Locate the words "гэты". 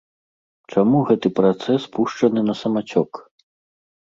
1.09-1.31